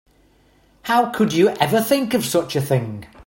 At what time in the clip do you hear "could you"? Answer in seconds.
1.11-1.49